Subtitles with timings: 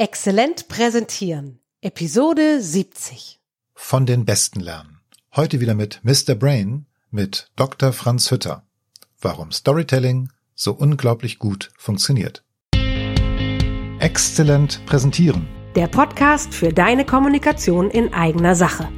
[0.00, 1.58] Exzellent präsentieren.
[1.82, 3.38] Episode 70.
[3.74, 5.00] Von den Besten lernen.
[5.36, 6.34] Heute wieder mit Mr.
[6.34, 7.92] Brain mit Dr.
[7.92, 8.62] Franz Hütter.
[9.20, 12.42] Warum Storytelling so unglaublich gut funktioniert.
[13.98, 15.46] Exzellent präsentieren.
[15.76, 18.88] Der Podcast für deine Kommunikation in eigener Sache.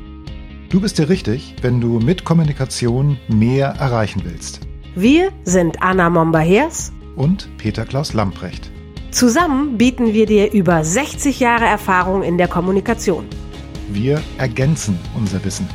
[0.68, 4.60] Du bist dir richtig, wenn du mit Kommunikation mehr erreichen willst.
[4.94, 8.70] Wir sind Anna Momba-Hers Und Peter Klaus Lamprecht.
[9.12, 13.26] Zusammen bieten wir dir über 60 Jahre Erfahrung in der Kommunikation.
[13.90, 15.68] Wir ergänzen unser Wissen.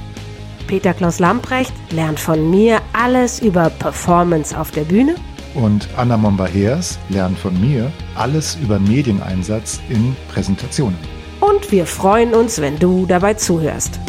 [0.65, 5.15] Peter Klaus Lamprecht lernt von mir alles über Performance auf der Bühne
[5.53, 10.97] Und Anna Momba-Hers lernt von mir alles über Medieneinsatz in Präsentationen.
[11.39, 13.99] und wir freuen uns, wenn du dabei zuhörst.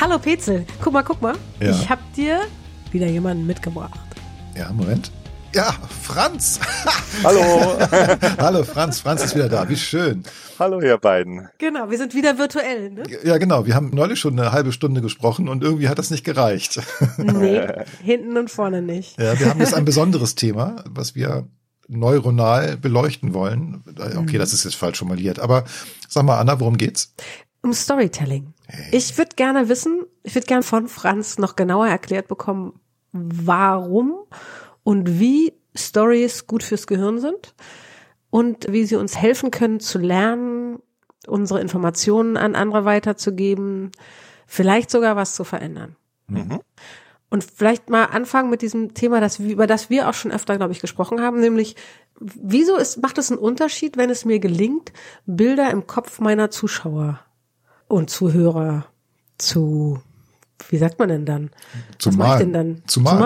[0.00, 1.34] Hallo Petzel, guck mal, guck mal.
[1.60, 1.70] Ja.
[1.70, 2.40] Ich hab dir
[2.92, 3.98] wieder jemanden mitgebracht.
[4.54, 5.10] Ja, Moment.
[5.56, 6.60] Ja, Franz.
[7.24, 7.40] Hallo,
[8.38, 9.66] Hallo Franz, Franz ist wieder da.
[9.70, 10.22] Wie schön.
[10.58, 11.48] hallo ihr beiden.
[11.56, 13.04] Genau, wir sind wieder virtuell, ne?
[13.24, 13.64] Ja, genau.
[13.64, 16.82] Wir haben neulich schon eine halbe Stunde gesprochen und irgendwie hat das nicht gereicht.
[17.16, 17.66] Nee,
[18.02, 19.18] hinten und vorne nicht.
[19.18, 21.48] Ja, wir haben jetzt ein besonderes Thema, was wir
[21.88, 23.82] neuronal beleuchten wollen.
[24.18, 25.64] Okay, das ist jetzt falsch formuliert, aber
[26.06, 27.14] sag mal, Anna, worum geht's?
[27.62, 28.52] Um Storytelling.
[28.92, 32.78] Ich würde gerne wissen, ich würde gerne von Franz noch genauer erklärt bekommen,
[33.12, 34.16] warum
[34.86, 37.56] und wie Stories gut fürs Gehirn sind
[38.30, 40.78] und wie sie uns helfen können zu lernen,
[41.26, 43.90] unsere Informationen an andere weiterzugeben,
[44.46, 45.96] vielleicht sogar was zu verändern.
[46.28, 46.60] Mhm.
[47.30, 50.72] Und vielleicht mal anfangen mit diesem Thema, das, über das wir auch schon öfter, glaube
[50.72, 51.74] ich, gesprochen haben, nämlich,
[52.20, 54.92] wieso ist, macht es einen Unterschied, wenn es mir gelingt,
[55.26, 57.18] Bilder im Kopf meiner Zuschauer
[57.88, 58.86] und Zuhörer
[59.36, 60.00] zu,
[60.68, 61.50] wie sagt man denn dann?
[61.98, 62.38] Zu Was mach ich malen.
[62.40, 62.82] denn dann?
[62.86, 63.18] Zu malen.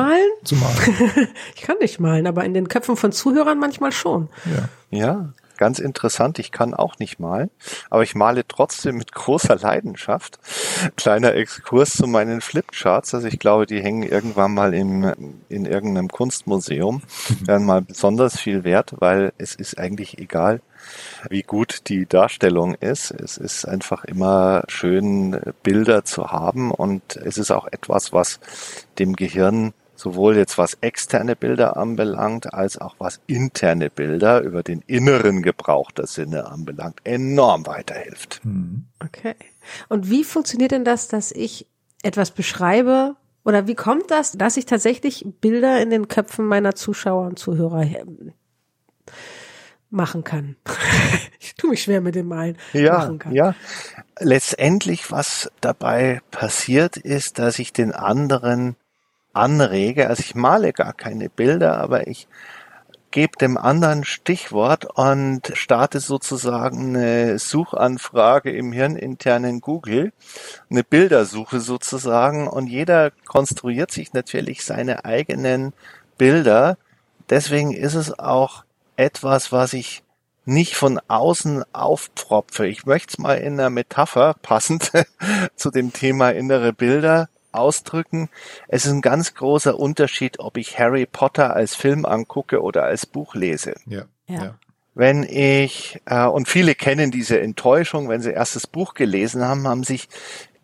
[0.44, 0.74] Zu malen?
[0.86, 1.28] Zu malen.
[1.54, 4.28] Ich kann nicht malen, aber in den Köpfen von Zuhörern manchmal schon.
[4.46, 4.68] Ja.
[4.98, 6.38] Ja, ganz interessant.
[6.38, 7.50] Ich kann auch nicht malen,
[7.90, 10.38] aber ich male trotzdem mit großer Leidenschaft.
[10.96, 13.14] Kleiner Exkurs zu meinen Flipcharts.
[13.14, 17.02] Also ich glaube, die hängen irgendwann mal im, in irgendeinem Kunstmuseum.
[17.44, 20.62] Werden mal besonders viel wert, weil es ist eigentlich egal,
[21.28, 23.10] wie gut die Darstellung ist.
[23.10, 28.40] Es ist einfach immer schön, Bilder zu haben und es ist auch etwas, was
[28.98, 34.80] dem Gehirn sowohl jetzt was externe Bilder anbelangt, als auch was interne Bilder über den
[34.86, 38.40] inneren Gebrauch der Sinne anbelangt, enorm weiterhilft.
[38.42, 38.86] Hm.
[39.04, 39.34] Okay.
[39.88, 41.66] Und wie funktioniert denn das, dass ich
[42.02, 43.16] etwas beschreibe?
[43.44, 47.82] Oder wie kommt das, dass ich tatsächlich Bilder in den Köpfen meiner Zuschauer und Zuhörer
[47.82, 48.32] ähm,
[49.90, 50.56] machen kann?
[51.40, 52.56] ich tue mich schwer mit dem Malen.
[52.72, 53.34] Ja, machen kann.
[53.34, 53.54] ja.
[54.18, 58.76] Letztendlich, was dabei passiert, ist, dass ich den anderen
[59.40, 60.08] anrege.
[60.08, 62.28] Also ich male gar keine Bilder, aber ich
[63.10, 70.12] gebe dem anderen Stichwort und starte sozusagen eine Suchanfrage im hirninternen Google,
[70.70, 75.72] eine Bildersuche sozusagen und jeder konstruiert sich natürlich seine eigenen
[76.18, 76.78] Bilder.
[77.30, 78.64] Deswegen ist es auch
[78.96, 80.04] etwas, was ich
[80.44, 82.66] nicht von außen aufpropfe.
[82.66, 84.92] Ich möchte es mal in einer Metapher passend
[85.56, 88.28] zu dem Thema innere Bilder ausdrücken.
[88.68, 93.06] Es ist ein ganz großer Unterschied, ob ich Harry Potter als Film angucke oder als
[93.06, 93.74] Buch lese.
[93.86, 94.04] Ja.
[94.26, 94.42] Ja.
[94.42, 94.54] ja.
[94.94, 99.66] Wenn ich, äh, und viele kennen diese Enttäuschung, wenn sie erst das Buch gelesen haben,
[99.66, 100.08] haben sich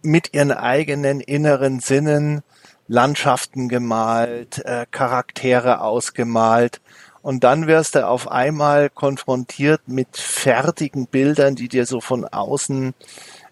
[0.03, 2.43] mit ihren eigenen inneren Sinnen
[2.89, 6.81] Landschaften gemalt, äh, Charaktere ausgemalt.
[7.23, 12.95] Und dann wirst du auf einmal konfrontiert mit fertigen Bildern, die dir so von außen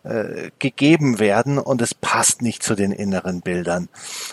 [0.04, 3.88] äh, gegeben werden und es passt nicht zu den inneren Bildern.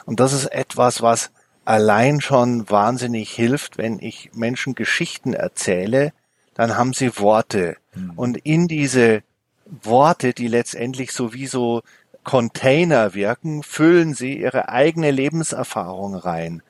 [0.06, 1.32] Und das ist etwas, was
[1.66, 6.14] allein schon wahnsinnig hilft, wenn ich Menschen Geschichten erzähle,
[6.54, 7.78] dann haben sie Worte.
[8.16, 9.24] Und in diese
[9.66, 11.82] Worte, die letztendlich sowieso
[12.24, 16.62] Container wirken, füllen sie ihre eigene Lebenserfahrung rein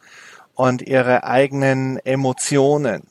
[0.56, 3.03] und ihre eigenen Emotionen.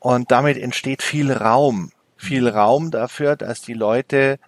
[0.00, 1.92] Und damit entsteht viel Raum.
[2.16, 4.38] Viel Raum dafür, dass die Leute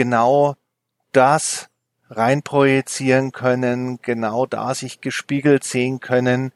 [0.00, 0.54] genau
[1.12, 1.68] das
[2.08, 6.52] reinprojizieren können, genau da sich gespiegelt sehen können,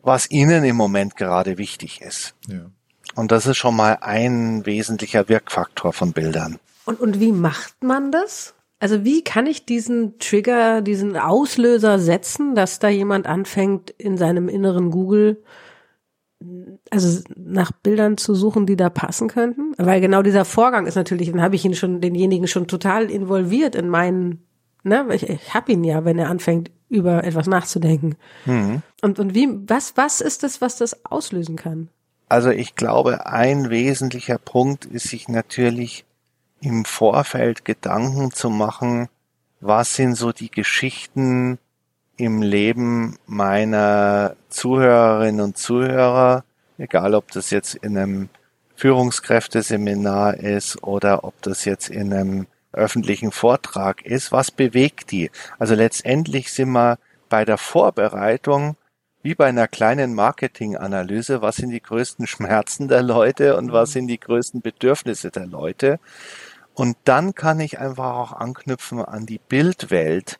[0.00, 2.34] was ihnen im Moment gerade wichtig ist.
[2.46, 2.70] ja.
[3.14, 6.58] Und das ist schon mal ein wesentlicher Wirkfaktor von Bildern.
[6.86, 8.54] Und, und wie macht man das?
[8.78, 14.48] Also wie kann ich diesen Trigger, diesen Auslöser setzen, dass da jemand anfängt, in seinem
[14.48, 15.42] inneren Google
[16.90, 19.74] also nach Bildern zu suchen, die da passen könnten?
[19.76, 23.74] Weil genau dieser Vorgang ist natürlich, dann habe ich ihn schon, denjenigen schon total involviert
[23.74, 24.46] in meinen,
[24.84, 28.16] ne, ich, ich habe ihn ja, wenn er anfängt, über etwas nachzudenken.
[28.46, 28.82] Mhm.
[29.02, 31.88] Und, und wie, was, was ist das, was das auslösen kann?
[32.28, 36.04] Also ich glaube, ein wesentlicher Punkt ist sich natürlich
[36.60, 39.08] im Vorfeld Gedanken zu machen,
[39.60, 41.58] was sind so die Geschichten
[42.18, 46.44] im Leben meiner Zuhörerinnen und Zuhörer,
[46.76, 48.28] egal ob das jetzt in einem
[48.76, 55.30] Führungskräfteseminar ist oder ob das jetzt in einem öffentlichen Vortrag ist, was bewegt die?
[55.58, 56.98] Also letztendlich sind wir
[57.28, 58.76] bei der Vorbereitung
[59.22, 64.06] wie bei einer kleinen Marketinganalyse, was sind die größten Schmerzen der Leute und was sind
[64.06, 65.98] die größten Bedürfnisse der Leute.
[66.74, 70.38] Und dann kann ich einfach auch anknüpfen an die Bildwelt.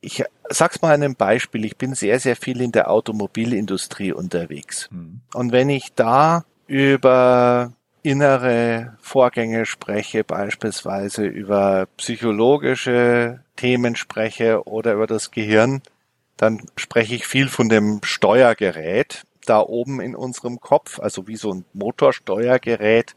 [0.00, 1.64] Ich sag's mal einem Beispiel.
[1.64, 4.88] Ich bin sehr, sehr viel in der Automobilindustrie unterwegs.
[4.90, 5.20] Mhm.
[5.34, 15.06] Und wenn ich da über innere Vorgänge spreche, beispielsweise über psychologische Themen spreche oder über
[15.06, 15.82] das Gehirn,
[16.36, 21.52] dann spreche ich viel von dem Steuergerät da oben in unserem Kopf, also wie so
[21.52, 23.16] ein Motorsteuergerät.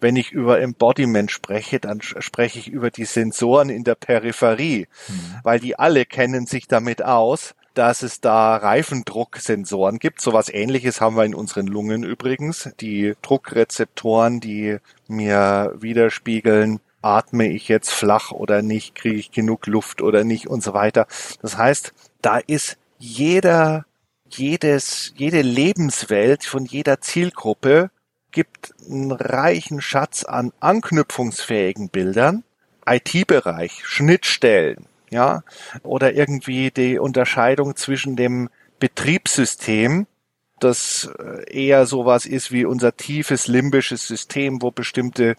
[0.00, 5.34] Wenn ich über Embodiment spreche, dann spreche ich über die Sensoren in der Peripherie, mhm.
[5.44, 10.20] weil die alle kennen sich damit aus, dass es da Reifendrucksensoren gibt.
[10.20, 12.70] So was ähnliches haben wir in unseren Lungen übrigens.
[12.80, 20.02] Die Druckrezeptoren, die mir widerspiegeln, atme ich jetzt flach oder nicht, kriege ich genug Luft
[20.02, 21.06] oder nicht und so weiter.
[21.40, 23.86] Das heißt, da ist jeder,
[24.30, 27.90] jedes, jede Lebenswelt von jeder Zielgruppe
[28.30, 32.44] gibt einen reichen Schatz an anknüpfungsfähigen Bildern.
[32.86, 35.42] IT-Bereich, Schnittstellen, ja,
[35.82, 38.48] oder irgendwie die Unterscheidung zwischen dem
[38.78, 40.06] Betriebssystem,
[40.60, 45.36] das äh, eher sowas ist wie unser tiefes limbisches System, wo bestimmte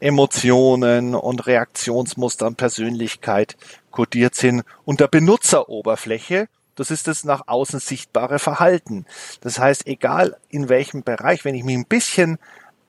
[0.00, 3.56] Emotionen und Reaktionsmuster und Persönlichkeit
[3.90, 9.06] kodiert sind, und der Benutzeroberfläche, das ist das nach außen sichtbare Verhalten.
[9.40, 12.38] Das heißt, egal in welchem Bereich, wenn ich mich ein bisschen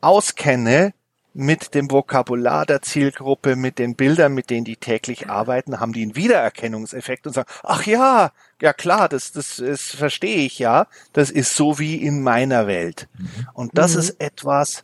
[0.01, 0.93] auskenne,
[1.33, 6.03] mit dem Vokabular der Zielgruppe, mit den Bildern, mit denen die täglich arbeiten, haben die
[6.03, 8.31] einen Wiedererkennungseffekt und sagen, ach ja,
[8.61, 13.07] ja klar, das, das, das verstehe ich ja, das ist so wie in meiner Welt.
[13.17, 13.47] Mhm.
[13.53, 13.99] Und das mhm.
[13.99, 14.83] ist etwas,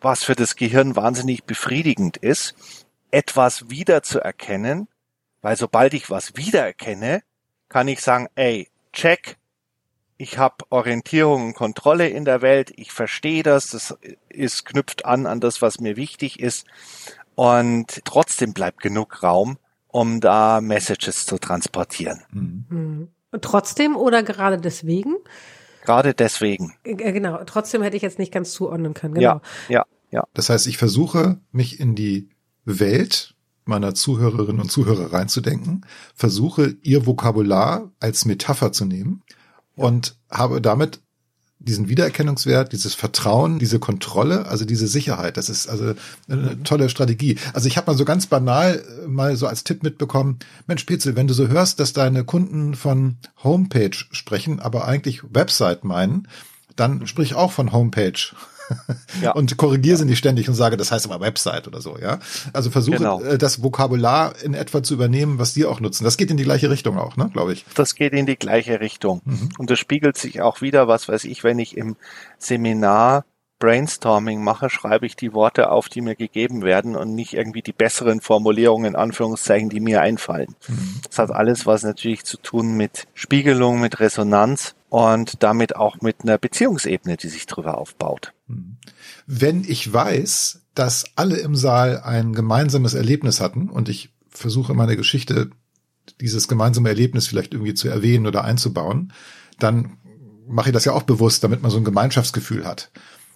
[0.00, 2.54] was für das Gehirn wahnsinnig befriedigend ist,
[3.10, 4.88] etwas wiederzuerkennen,
[5.42, 7.22] weil sobald ich was wiedererkenne,
[7.70, 9.38] kann ich sagen, ey, check,
[10.18, 13.96] ich habe Orientierung und Kontrolle in der Welt, ich verstehe das, das
[14.28, 16.66] ist knüpft an an das, was mir wichtig ist
[17.34, 19.56] und trotzdem bleibt genug Raum,
[19.88, 22.20] um da Messages zu transportieren.
[22.32, 23.08] Mhm.
[23.32, 25.14] Und trotzdem oder gerade deswegen?
[25.84, 26.74] Gerade deswegen.
[26.84, 29.14] Äh, genau, trotzdem hätte ich jetzt nicht ganz zuordnen können.
[29.14, 29.26] Genau.
[29.26, 30.24] Ja, ja, ja.
[30.34, 32.28] Das heißt, ich versuche, mich in die
[32.66, 33.34] Welt
[33.70, 39.22] meiner Zuhörerinnen und Zuhörer reinzudenken, versuche ihr Vokabular als Metapher zu nehmen
[39.74, 41.00] und habe damit
[41.60, 45.36] diesen Wiedererkennungswert, dieses Vertrauen, diese Kontrolle, also diese Sicherheit.
[45.36, 45.94] Das ist also
[46.26, 47.36] eine tolle Strategie.
[47.52, 51.16] Also ich habe mal so ganz banal äh, mal so als Tipp mitbekommen, Mensch Petzel,
[51.16, 56.28] wenn du so hörst, dass deine Kunden von Homepage sprechen, aber eigentlich Website meinen,
[56.76, 58.34] dann sprich auch von Homepage
[59.22, 59.32] ja.
[59.32, 62.18] und korrigiere sie nicht ständig und sage, das heißt aber Website oder so, ja.
[62.52, 63.22] Also versuche genau.
[63.22, 66.04] Äh, das Vokabular in etwa zu übernehmen, was die auch nutzen.
[66.04, 67.64] Das geht in die gleiche Richtung auch, ne, glaube ich.
[67.74, 69.22] Das geht in die gleiche Richtung.
[69.24, 69.50] Mhm.
[69.58, 71.96] Und das spiegelt sich auch wieder, was weiß ich, wenn ich im
[72.38, 73.24] Seminar
[73.60, 77.74] Brainstorming mache, schreibe ich die Worte auf, die mir gegeben werden und nicht irgendwie die
[77.74, 80.56] besseren Formulierungen, in Anführungszeichen, die mir einfallen.
[80.66, 81.00] Mhm.
[81.06, 86.22] Das hat alles was natürlich zu tun mit Spiegelung, mit Resonanz und damit auch mit
[86.22, 88.34] einer Beziehungsebene, die sich drüber aufbaut.
[89.26, 94.96] Wenn ich weiß, dass alle im Saal ein gemeinsames Erlebnis hatten und ich versuche meine
[94.96, 95.50] Geschichte
[96.20, 99.12] dieses gemeinsame Erlebnis vielleicht irgendwie zu erwähnen oder einzubauen,
[99.58, 99.96] dann
[100.48, 102.90] mache ich das ja auch bewusst, damit man so ein Gemeinschaftsgefühl hat.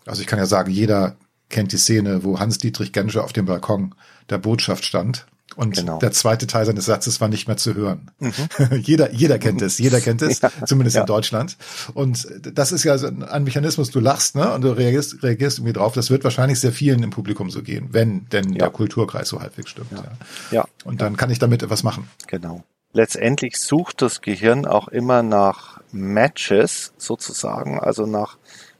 [0.06, 1.16] Also ich kann ja sagen, jeder
[1.50, 3.94] kennt die Szene, wo Hans-Dietrich Genscher auf dem Balkon
[4.28, 5.26] der Botschaft stand.
[5.56, 5.98] Und genau.
[5.98, 8.10] der zweite Teil seines Satzes war nicht mehr zu hören.
[8.18, 8.32] Mhm.
[8.82, 11.02] jeder, jeder kennt es, jeder kennt es, ja, zumindest ja.
[11.02, 11.56] in Deutschland.
[11.94, 14.52] Und das ist ja so ein Mechanismus, du lachst, ne?
[14.52, 15.92] Und du reagierst, reagierst irgendwie drauf.
[15.94, 18.58] Das wird wahrscheinlich sehr vielen im Publikum so gehen, wenn denn ja.
[18.58, 19.92] der Kulturkreis so halbwegs stimmt.
[19.92, 20.04] Ja.
[20.50, 20.64] ja.
[20.84, 22.08] Und dann kann ich damit etwas machen.
[22.26, 22.64] Genau.
[22.92, 28.38] Letztendlich sucht das Gehirn auch immer nach Matches sozusagen, also nach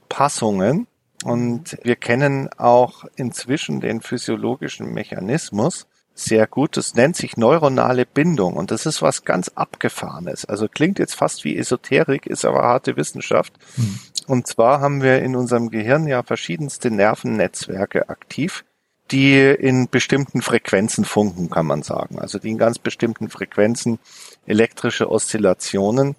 [0.09, 0.87] Passungen
[1.25, 6.77] und wir kennen auch inzwischen den physiologischen Mechanismus sehr gut.
[6.77, 10.45] Das nennt sich neuronale Bindung und das ist was ganz Abgefahrenes.
[10.45, 13.53] Also klingt jetzt fast wie Esoterik, ist aber harte Wissenschaft.
[13.77, 13.99] Mhm.
[14.27, 18.65] Und zwar haben wir in unserem Gehirn ja verschiedenste Nervennetzwerke aktiv,
[19.11, 22.19] die in bestimmten Frequenzen funken, kann man sagen.
[22.19, 23.99] Also die in ganz bestimmten Frequenzen
[24.47, 26.15] elektrische Oszillationen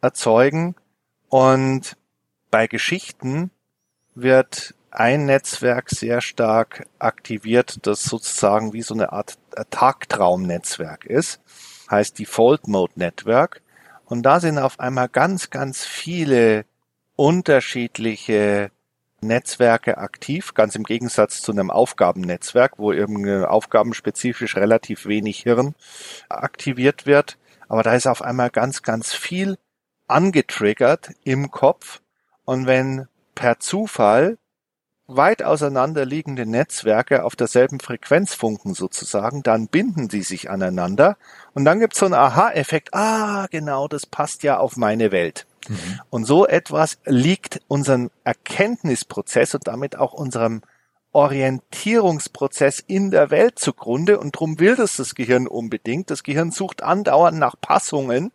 [0.00, 0.74] erzeugen.
[1.28, 1.96] Und
[2.50, 3.50] bei Geschichten
[4.14, 9.38] wird ein Netzwerk sehr stark aktiviert, das sozusagen wie so eine Art
[9.70, 11.40] Tagtraumnetzwerk ist,
[11.90, 13.62] heißt Default Mode Network.
[14.06, 16.64] Und da sind auf einmal ganz, ganz viele
[17.14, 18.70] unterschiedliche
[19.20, 25.74] Netzwerke aktiv, ganz im Gegensatz zu einem Aufgabennetzwerk, wo irgendwie aufgabenspezifisch relativ wenig Hirn
[26.28, 27.38] aktiviert wird.
[27.68, 29.58] Aber da ist auf einmal ganz, ganz viel
[30.08, 32.00] angetriggert im Kopf.
[32.44, 34.38] Und wenn per Zufall
[35.16, 41.16] weit auseinanderliegende Netzwerke auf derselben Frequenz funken sozusagen, dann binden sie sich aneinander
[41.54, 45.46] und dann gibt es so einen Aha-Effekt, ah, genau, das passt ja auf meine Welt.
[45.68, 46.00] Mhm.
[46.10, 50.62] Und so etwas liegt unserem Erkenntnisprozess und damit auch unserem
[51.12, 56.10] Orientierungsprozess in der Welt zugrunde und drum will das das Gehirn unbedingt.
[56.10, 58.32] Das Gehirn sucht andauernd nach Passungen,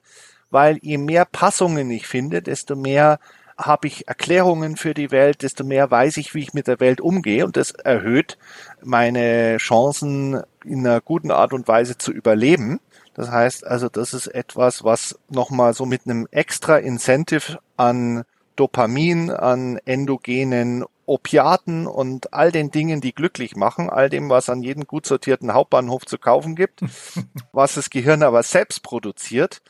[0.49, 3.19] weil je mehr Passungen ich finde, desto mehr
[3.57, 6.99] habe ich Erklärungen für die Welt, desto mehr weiß ich, wie ich mit der Welt
[6.99, 8.37] umgehe und das erhöht
[8.83, 12.79] meine Chancen in einer guten Art und Weise zu überleben.
[13.13, 18.25] Das heißt also, das ist etwas, was nochmal so mit einem extra Incentive an
[18.57, 24.63] Dopamin, an endogenen Opiaten und all den Dingen, die glücklich machen, all dem, was an
[24.63, 26.81] jedem gut sortierten Hauptbahnhof zu kaufen gibt,
[27.51, 29.61] was das Gehirn aber selbst produziert,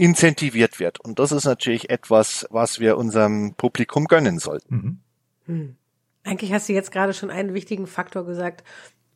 [0.00, 0.98] incentiviert wird.
[0.98, 4.74] Und das ist natürlich etwas, was wir unserem Publikum gönnen sollten.
[4.74, 4.98] Mhm.
[5.44, 5.76] Hm.
[6.24, 8.64] Eigentlich hast du jetzt gerade schon einen wichtigen Faktor gesagt,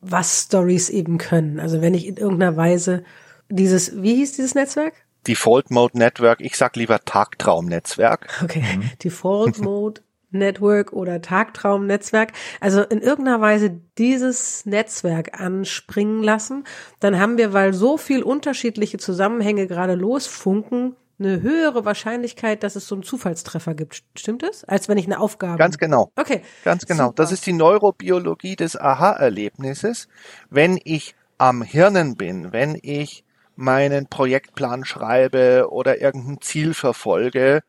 [0.01, 1.59] was Stories eben können.
[1.59, 3.03] Also wenn ich in irgendeiner Weise
[3.49, 4.93] dieses, wie hieß dieses Netzwerk?
[5.25, 6.39] Default Mode Network.
[6.41, 8.41] Ich sag lieber Tagtraum-Netzwerk.
[8.43, 8.63] Okay.
[8.77, 8.91] Mhm.
[9.03, 10.01] Default Mode
[10.37, 16.63] Network oder Tagtraumnetzwerk, also in irgendeiner Weise dieses Netzwerk anspringen lassen,
[16.99, 22.87] dann haben wir, weil so viel unterschiedliche Zusammenhänge gerade losfunken, eine höhere Wahrscheinlichkeit, dass es
[22.87, 24.03] so einen Zufallstreffer gibt.
[24.17, 24.65] Stimmt es?
[24.65, 25.57] Als wenn ich eine Aufgabe.
[25.57, 26.11] Ganz genau.
[26.15, 26.41] Okay.
[26.63, 27.07] Ganz genau.
[27.07, 27.23] Super.
[27.23, 30.09] Das ist die Neurobiologie des Aha-Erlebnisses.
[30.49, 33.23] Wenn ich am Hirnen bin, wenn ich
[33.55, 37.61] meinen Projektplan schreibe oder irgendein Ziel verfolge,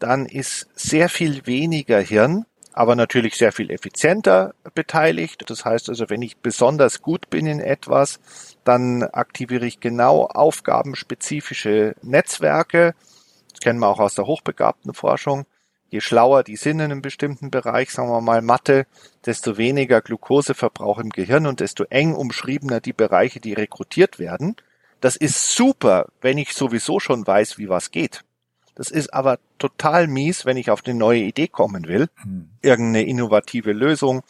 [0.00, 5.48] dann ist sehr viel weniger Hirn, aber natürlich sehr viel effizienter beteiligt.
[5.48, 8.20] Das heißt also, wenn ich besonders gut bin in etwas,
[8.64, 12.94] dann aktiviere ich genau aufgabenspezifische Netzwerke.
[13.50, 15.46] Das kennen wir auch aus der hochbegabten Forschung.
[15.90, 18.86] Je schlauer die sind in einem bestimmten Bereich, sagen wir mal Mathe,
[19.26, 24.54] desto weniger Glukoseverbrauch im Gehirn und desto eng umschriebener die Bereiche, die rekrutiert werden.
[25.00, 28.22] Das ist super, wenn ich sowieso schon weiß, wie was geht.
[28.80, 32.48] Das ist aber total mies, wenn ich auf eine neue Idee kommen will, hm.
[32.62, 34.22] irgendeine innovative Lösung,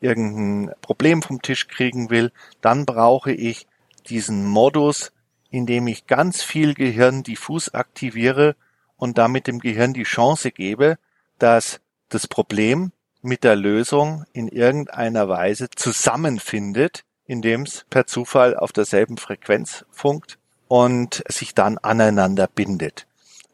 [0.00, 3.66] irgendein Problem vom Tisch kriegen will, dann brauche ich
[4.08, 5.12] diesen Modus,
[5.50, 8.56] in dem ich ganz viel Gehirn diffus aktiviere
[8.96, 10.96] und damit dem Gehirn die Chance gebe,
[11.38, 18.72] dass das Problem mit der Lösung in irgendeiner Weise zusammenfindet, indem es per Zufall auf
[18.72, 23.06] derselben Frequenz funkt und sich dann aneinander bindet.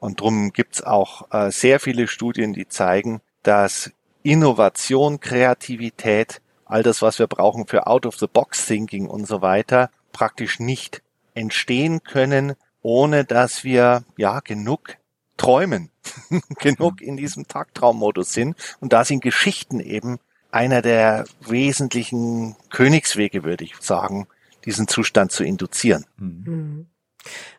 [0.04, 3.90] Und drum gibt's auch äh, sehr viele Studien, die zeigen, dass
[4.23, 11.00] Innovation, Kreativität, all das, was wir brauchen für Out-of-the-Box-Thinking und so weiter, praktisch nicht
[11.32, 14.99] entstehen können, ohne dass wir ja genug
[15.38, 15.88] träumen,
[16.61, 18.58] genug in diesem Tagtraummodus sind.
[18.80, 20.18] Und da sind Geschichten eben
[20.50, 24.26] einer der wesentlichen Königswege, würde ich sagen,
[24.66, 26.04] diesen Zustand zu induzieren.
[26.18, 26.88] Mhm.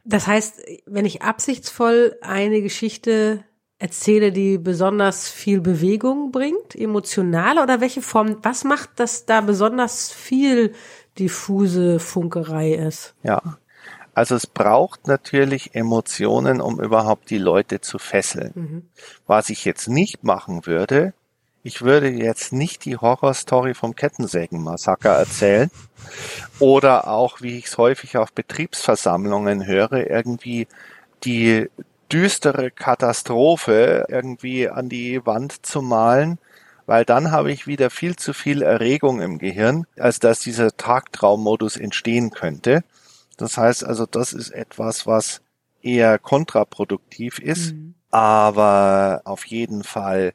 [0.04, 3.44] Das heißt, wenn ich absichtsvoll eine Geschichte
[3.78, 10.12] erzähle, die besonders viel Bewegung bringt, emotional oder welche Form, was macht, dass da besonders
[10.12, 10.74] viel
[11.20, 13.16] diffuse Funkerei ist?
[13.24, 13.58] Ja.
[14.14, 18.52] Also es braucht natürlich Emotionen, um überhaupt die Leute zu fesseln.
[18.56, 18.90] Mhm.
[19.28, 21.14] Was ich jetzt nicht machen würde,
[21.66, 25.72] ich würde jetzt nicht die Horrorstory vom Kettensägenmassaker erzählen
[26.60, 30.68] oder auch, wie ich es häufig auf Betriebsversammlungen höre, irgendwie
[31.24, 31.68] die
[32.12, 36.38] düstere Katastrophe irgendwie an die Wand zu malen,
[36.86, 41.78] weil dann habe ich wieder viel zu viel Erregung im Gehirn, als dass dieser Tagtraummodus
[41.78, 42.84] entstehen könnte.
[43.38, 45.42] Das heißt also, das ist etwas, was
[45.82, 47.96] eher kontraproduktiv ist, mhm.
[48.12, 50.34] aber auf jeden Fall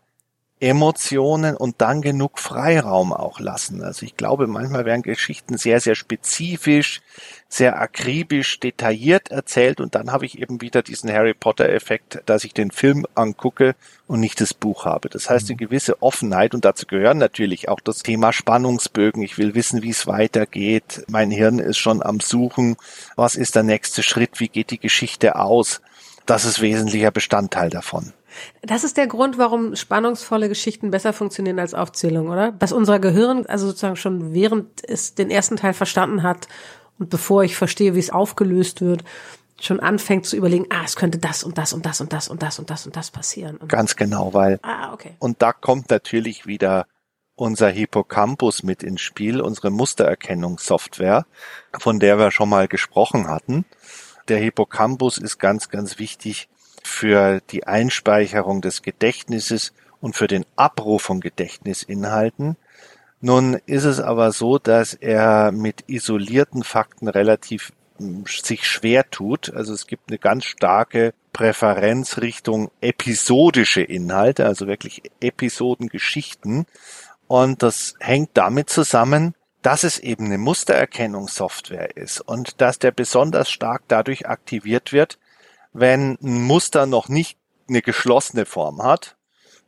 [0.61, 3.83] Emotionen und dann genug Freiraum auch lassen.
[3.83, 7.01] Also ich glaube, manchmal werden Geschichten sehr, sehr spezifisch,
[7.49, 12.53] sehr akribisch, detailliert erzählt und dann habe ich eben wieder diesen Harry Potter-Effekt, dass ich
[12.53, 13.75] den Film angucke
[14.07, 15.09] und nicht das Buch habe.
[15.09, 15.67] Das heißt, eine mhm.
[15.67, 19.23] gewisse Offenheit und dazu gehören natürlich auch das Thema Spannungsbögen.
[19.23, 21.05] Ich will wissen, wie es weitergeht.
[21.09, 22.77] Mein Hirn ist schon am Suchen.
[23.17, 24.41] Was ist der nächste Schritt?
[24.41, 25.81] Wie geht die Geschichte aus?
[26.27, 28.13] Das ist wesentlicher Bestandteil davon.
[28.63, 32.53] Das ist der Grund, warum spannungsvolle Geschichten besser funktionieren als Aufzählungen, oder?
[32.53, 36.49] Dass unser Gehirn also sozusagen schon während es den ersten Teil verstanden hat
[36.99, 39.05] und bevor ich verstehe, wie es aufgelöst wird,
[39.61, 42.43] schon anfängt zu überlegen, ah, es könnte das und das und das und das und
[42.43, 43.57] das und das und das passieren.
[43.57, 45.17] Und Ganz genau, weil ah, okay.
[45.19, 46.87] und da kommt natürlich wieder
[47.35, 51.27] unser Hippocampus mit ins Spiel, unsere Mustererkennungssoftware,
[51.79, 53.65] von der wir schon mal gesprochen hatten.
[54.29, 56.49] Der Hippocampus ist ganz, ganz wichtig
[56.83, 62.57] für die Einspeicherung des Gedächtnisses und für den Abruf von Gedächtnisinhalten.
[63.21, 69.53] Nun ist es aber so, dass er mit isolierten Fakten relativ hm, sich schwer tut.
[69.55, 76.67] Also es gibt eine ganz starke Präferenz Richtung episodische Inhalte, also wirklich Episodengeschichten.
[77.29, 83.51] Und das hängt damit zusammen, dass es eben eine Mustererkennungssoftware ist und dass der besonders
[83.51, 85.19] stark dadurch aktiviert wird,
[85.73, 89.17] wenn ein Muster noch nicht eine geschlossene Form hat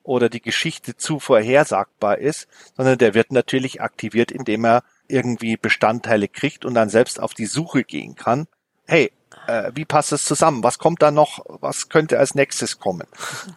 [0.03, 6.29] oder die Geschichte zu vorhersagbar ist, sondern der wird natürlich aktiviert, indem er irgendwie Bestandteile
[6.29, 8.47] kriegt und dann selbst auf die Suche gehen kann.
[8.87, 9.13] Hey,
[9.47, 10.65] äh, wie passt es zusammen?
[10.65, 11.45] Was kommt da noch?
[11.61, 13.07] Was könnte als nächstes kommen?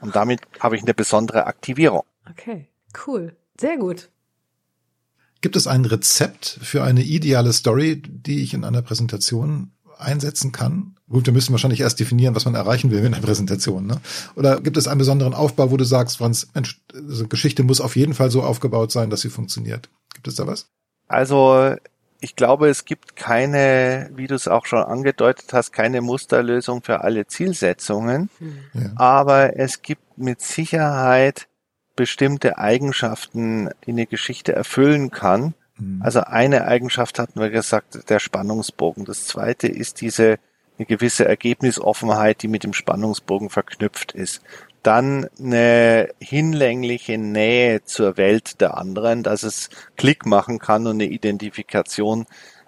[0.02, 2.04] Und damit habe ich eine besondere Aktivierung.
[2.30, 2.68] Okay,
[3.08, 3.36] cool.
[3.60, 4.10] Sehr gut.
[5.42, 10.96] Gibt es ein Rezept für eine ideale Story, die ich in einer Präsentation einsetzen kann?
[11.10, 13.86] Gut, wir müssen wahrscheinlich erst definieren, was man erreichen will in der Präsentation.
[13.86, 14.02] Ne?
[14.36, 17.96] Oder gibt es einen besonderen Aufbau, wo du sagst, Franz, Mensch, also Geschichte muss auf
[17.96, 19.90] jeden Fall so aufgebaut sein, dass sie funktioniert?
[20.14, 20.68] Gibt es da was?
[21.08, 21.76] Also
[22.20, 27.02] ich glaube, es gibt keine, wie du es auch schon angedeutet hast, keine Musterlösung für
[27.02, 28.30] alle Zielsetzungen.
[28.74, 28.92] Ja.
[28.96, 31.48] Aber es gibt mit Sicherheit
[31.96, 35.54] bestimmte Eigenschaften, die eine Geschichte erfüllen kann.
[35.78, 36.02] Mhm.
[36.02, 39.06] Also eine Eigenschaft hatten wir gesagt, der Spannungsbogen.
[39.06, 40.40] Das zweite ist diese
[40.78, 44.42] eine gewisse Ergebnisoffenheit, die mit dem Spannungsbogen verknüpft ist.
[44.84, 51.06] Dann eine hinlängliche Nähe zur Welt der anderen, dass es Klick machen kann und eine
[51.06, 52.26] Identifikation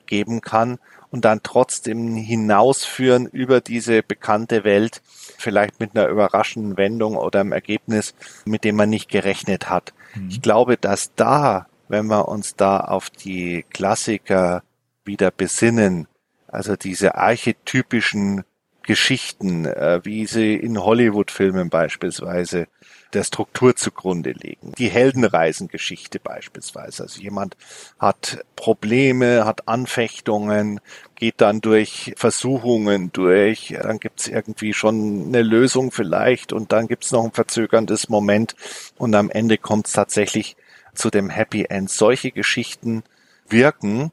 [0.07, 0.79] geben kann
[1.11, 5.01] und dann trotzdem hinausführen über diese bekannte Welt,
[5.37, 8.13] vielleicht mit einer überraschenden Wendung oder einem Ergebnis,
[8.45, 9.93] mit dem man nicht gerechnet hat.
[10.15, 10.29] Mhm.
[10.29, 14.63] Ich glaube, dass da, wenn wir uns da auf die Klassiker
[15.05, 16.07] wieder besinnen,
[16.47, 18.43] also diese archetypischen
[18.87, 22.67] Geschichten, äh, wie sie in Hollywood-Filmen beispielsweise
[23.13, 24.73] der Struktur zugrunde legen.
[24.77, 27.03] Die Heldenreisengeschichte beispielsweise.
[27.03, 27.57] Also jemand
[27.99, 30.79] hat Probleme, hat Anfechtungen,
[31.15, 37.11] geht dann durch Versuchungen durch, dann gibt's irgendwie schon eine Lösung vielleicht und dann gibt's
[37.11, 38.55] noch ein verzögerndes Moment
[38.97, 40.55] und am Ende kommt's tatsächlich
[40.97, 41.89] zu dem Happy End.
[41.89, 43.03] Solche Geschichten
[43.47, 44.11] wirken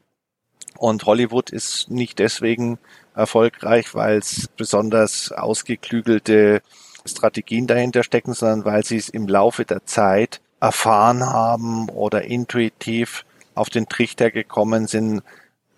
[0.77, 2.77] und Hollywood ist nicht deswegen
[3.15, 6.61] erfolgreich, weil es besonders ausgeklügelte
[7.05, 13.25] Strategien dahinter stecken, sondern weil sie es im Laufe der Zeit erfahren haben oder intuitiv
[13.53, 15.21] auf den Trichter gekommen sind,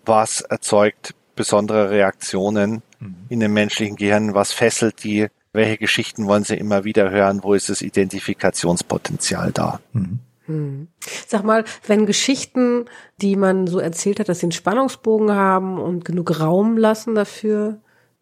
[0.04, 3.14] was erzeugt besondere Reaktionen Mhm.
[3.28, 7.54] in dem menschlichen Gehirn, was fesselt die, welche Geschichten wollen sie immer wieder hören, wo
[7.54, 9.80] ist das Identifikationspotenzial da.
[9.92, 10.20] Mhm.
[10.48, 10.88] Hm.
[11.26, 12.86] Sag mal, wenn Geschichten,
[13.20, 17.80] die man so erzählt hat, dass sie einen Spannungsbogen haben und genug Raum lassen dafür,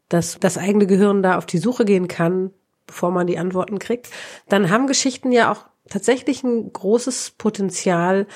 [0.09, 2.51] dass das eigene Gehirn da auf die Suche gehen kann,
[2.87, 4.11] bevor man die Antworten kriegt,
[4.49, 8.27] dann haben Geschichten ja auch tatsächlich ein großes Potenzial,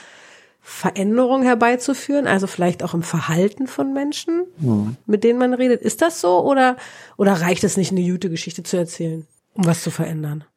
[0.62, 4.44] Veränderung herbeizuführen, also vielleicht auch im Verhalten von Menschen,
[5.06, 5.80] mit denen man redet.
[5.80, 6.76] Ist das so oder,
[7.16, 10.44] oder reicht es nicht, eine gute Geschichte zu erzählen, um was zu verändern?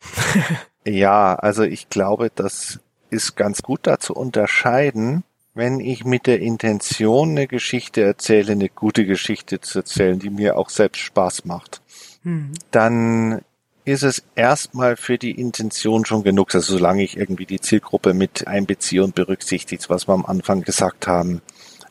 [0.85, 2.79] Ja, also ich glaube, das
[3.13, 5.23] ist ganz gut da zu unterscheiden,
[5.53, 10.57] wenn ich mit der Intention eine Geschichte erzähle, eine gute Geschichte zu erzählen, die mir
[10.57, 11.81] auch selbst Spaß macht,
[12.23, 12.53] Hm.
[12.71, 13.41] dann
[13.85, 18.47] ist es erstmal für die Intention schon genug, also solange ich irgendwie die Zielgruppe mit
[18.47, 21.41] einbeziehe und berücksichtigt, was wir am Anfang gesagt haben.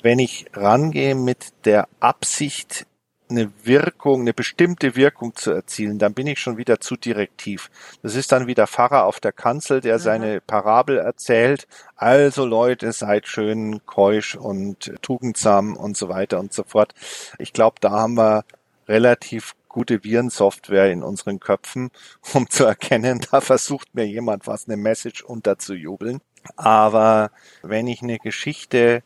[0.03, 2.87] Wenn ich rangehe mit der Absicht,
[3.33, 7.71] eine Wirkung, eine bestimmte Wirkung zu erzielen, dann bin ich schon wieder zu direktiv.
[8.03, 11.67] Das ist dann wie der Pfarrer auf der Kanzel, der seine Parabel erzählt.
[11.97, 16.95] Also Leute, seid schön keusch und tugendsam und so weiter und so fort.
[17.39, 18.45] Ich glaube, da haben wir
[18.89, 21.91] relativ gute Virensoftware in unseren Köpfen,
[22.35, 26.21] um zu erkennen, da versucht mir jemand was, eine Message unterzujubeln.
[26.57, 27.31] Aber
[27.63, 29.03] wenn ich eine Geschichte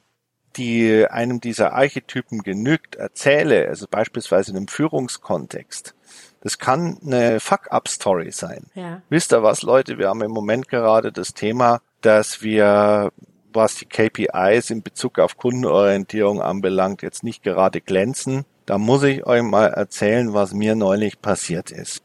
[0.56, 5.94] die einem dieser Archetypen genügt, erzähle, also beispielsweise in einem Führungskontext,
[6.40, 8.66] das kann eine Fuck-up-Story sein.
[8.74, 9.02] Ja.
[9.08, 9.98] Wisst ihr was, Leute?
[9.98, 13.10] Wir haben im Moment gerade das Thema, dass wir,
[13.52, 18.44] was die KPIs in Bezug auf Kundenorientierung anbelangt, jetzt nicht gerade glänzen.
[18.64, 22.02] Da muss ich euch mal erzählen, was mir neulich passiert ist.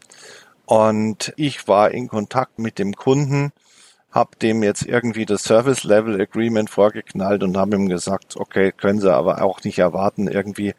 [0.65, 3.51] Und ich war in Kontakt mit dem Kunden,
[4.11, 8.99] habe dem jetzt irgendwie das Service Level Agreement vorgeknallt und habe ihm gesagt, okay, können
[8.99, 10.73] Sie aber auch nicht erwarten irgendwie.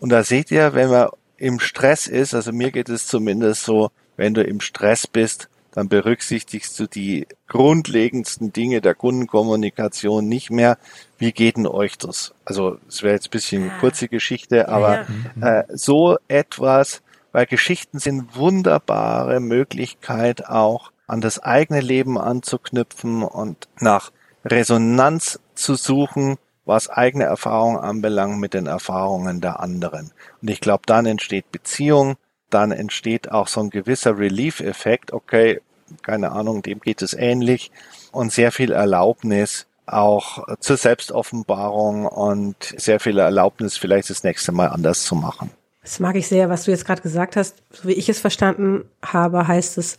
[0.00, 3.90] Und da seht ihr, wenn man im Stress ist, also mir geht es zumindest so,
[4.16, 10.76] wenn du im Stress bist, dann berücksichtigst du die grundlegendsten Dinge der Kundenkommunikation nicht mehr.
[11.18, 12.34] Wie geht denn euch das?
[12.44, 15.06] Also es wäre jetzt ein bisschen eine kurze Geschichte, aber
[15.40, 15.60] ja.
[15.60, 23.68] äh, so etwas, weil Geschichten sind wunderbare Möglichkeit auch an das eigene Leben anzuknüpfen und
[23.78, 24.12] nach
[24.46, 30.12] Resonanz zu suchen, was eigene Erfahrungen anbelangt mit den Erfahrungen der anderen.
[30.40, 32.16] Und ich glaube, dann entsteht Beziehung,
[32.48, 35.12] dann entsteht auch so ein gewisser Relief-Effekt.
[35.12, 35.60] Okay,
[36.00, 37.70] keine Ahnung, dem geht es ähnlich
[38.10, 44.68] und sehr viel Erlaubnis auch zur Selbstoffenbarung und sehr viel Erlaubnis, vielleicht das nächste Mal
[44.68, 45.50] anders zu machen.
[45.82, 47.62] Das mag ich sehr, was du jetzt gerade gesagt hast.
[47.70, 49.98] So wie ich es verstanden habe, heißt es,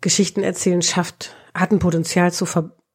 [0.00, 2.46] Geschichten erzählen schafft, hat ein Potenzial zu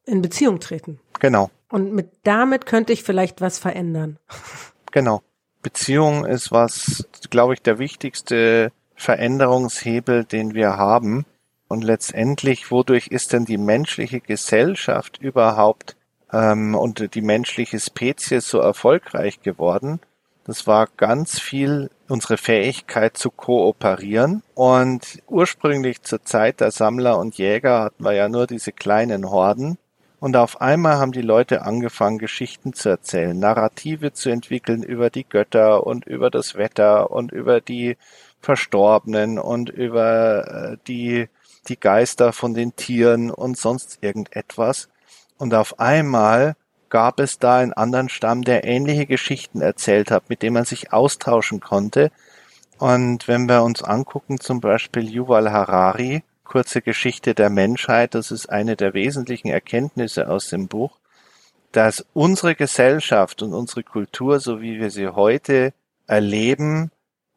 [0.05, 0.99] in Beziehung treten.
[1.19, 1.49] Genau.
[1.69, 4.19] Und mit damit könnte ich vielleicht was verändern.
[4.91, 5.23] Genau.
[5.61, 11.25] Beziehung ist was, glaube ich, der wichtigste Veränderungshebel, den wir haben.
[11.67, 15.97] Und letztendlich, wodurch ist denn die menschliche Gesellschaft überhaupt
[16.31, 19.99] ähm, und die menschliche Spezies so erfolgreich geworden?
[20.45, 24.43] Das war ganz viel unsere Fähigkeit zu kooperieren.
[24.53, 29.77] Und ursprünglich zur Zeit der Sammler und Jäger hatten wir ja nur diese kleinen Horden.
[30.19, 35.27] Und auf einmal haben die Leute angefangen, Geschichten zu erzählen, Narrative zu entwickeln über die
[35.27, 37.97] Götter und über das Wetter und über die
[38.39, 41.29] Verstorbenen und über äh, die,
[41.67, 44.89] die Geister von den Tieren und sonst irgendetwas.
[45.37, 46.55] Und auf einmal
[46.95, 50.93] gab es da einen anderen Stamm, der ähnliche Geschichten erzählt hat, mit dem man sich
[50.93, 52.09] austauschen konnte.
[52.77, 58.49] Und wenn wir uns angucken, zum Beispiel Yuval Harari, kurze Geschichte der Menschheit, das ist
[58.49, 60.97] eine der wesentlichen Erkenntnisse aus dem Buch,
[61.73, 65.73] dass unsere Gesellschaft und unsere Kultur, so wie wir sie heute
[66.07, 66.91] erleben,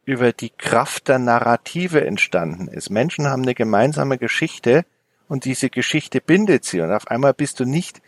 [0.04, 2.90] über die Kraft der Narrative entstanden ist.
[2.90, 4.84] Menschen haben eine gemeinsame Geschichte
[5.26, 8.00] und diese Geschichte bindet sie und auf einmal bist du nicht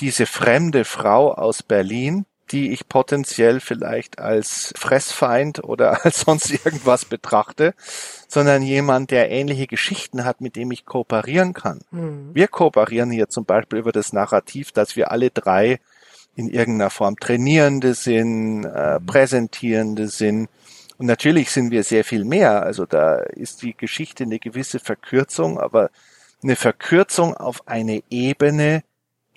[0.00, 7.04] diese fremde Frau aus Berlin, die ich potenziell vielleicht als Fressfeind oder als sonst irgendwas
[7.04, 7.74] betrachte,
[8.28, 11.80] sondern jemand, der ähnliche Geschichten hat, mit dem ich kooperieren kann.
[11.90, 12.30] Mhm.
[12.34, 15.80] Wir kooperieren hier zum Beispiel über das Narrativ, dass wir alle drei
[16.34, 20.48] in irgendeiner Form Trainierende sind, äh, Präsentierende sind,
[21.00, 22.62] und natürlich sind wir sehr viel mehr.
[22.62, 25.88] Also da ist die Geschichte eine gewisse Verkürzung, aber
[26.42, 28.82] eine Verkürzung auf eine Ebene,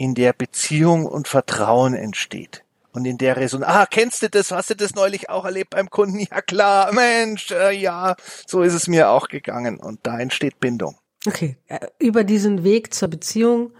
[0.03, 2.65] in der Beziehung und Vertrauen entsteht.
[2.91, 4.51] Und in der Resonanz, ah, kennst du das?
[4.51, 6.19] Hast du das neulich auch erlebt beim Kunden?
[6.19, 9.77] Ja klar, Mensch, äh, ja, so ist es mir auch gegangen.
[9.77, 10.97] Und da entsteht Bindung.
[11.25, 13.71] Okay, äh, über diesen Weg zur Beziehung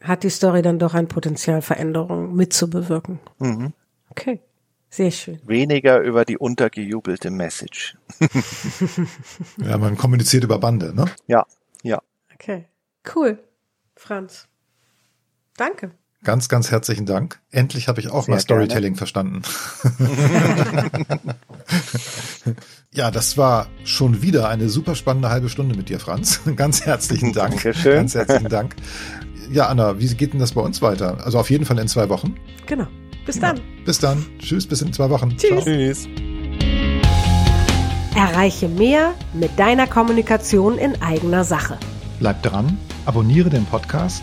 [0.00, 3.18] hat die Story dann doch ein Potenzial, Veränderungen mitzubewirken.
[3.40, 3.72] Mhm.
[4.10, 4.40] Okay.
[4.88, 5.40] Sehr schön.
[5.44, 7.96] Weniger über die untergejubelte Message.
[9.58, 11.06] ja, man kommuniziert über Bande, ne?
[11.26, 11.44] Ja,
[11.82, 12.00] ja.
[12.34, 12.66] Okay.
[13.14, 13.38] Cool.
[13.96, 14.49] Franz.
[15.60, 15.90] Danke.
[16.24, 17.38] Ganz, ganz herzlichen Dank.
[17.50, 18.96] Endlich habe ich auch Sehr mal Storytelling gerne.
[18.96, 19.42] verstanden.
[22.92, 26.40] ja, das war schon wieder eine super spannende halbe Stunde mit dir, Franz.
[26.56, 27.62] Ganz herzlichen Dank.
[27.62, 27.92] Dankeschön.
[27.92, 28.74] Ganz herzlichen Dank.
[29.50, 31.18] Ja, Anna, wie geht denn das bei uns weiter?
[31.26, 32.36] Also auf jeden Fall in zwei Wochen.
[32.66, 32.86] Genau.
[33.26, 33.60] Bis dann.
[33.84, 34.24] Bis dann.
[34.38, 35.36] Tschüss, bis in zwei Wochen.
[35.36, 35.64] Tschüss.
[35.64, 36.08] Tschüss.
[38.16, 41.76] Erreiche mehr mit deiner Kommunikation in eigener Sache.
[42.18, 44.22] Bleib dran, abonniere den Podcast.